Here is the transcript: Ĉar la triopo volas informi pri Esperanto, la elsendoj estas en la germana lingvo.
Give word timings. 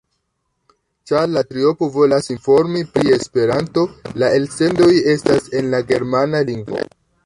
Ĉar 1.11 1.27
la 1.33 1.43
triopo 1.49 1.89
volas 1.99 2.31
informi 2.37 2.83
pri 2.97 3.15
Esperanto, 3.19 3.87
la 4.23 4.35
elsendoj 4.41 4.93
estas 5.17 5.51
en 5.61 5.75
la 5.77 5.87
germana 5.95 6.47
lingvo. 6.55 6.87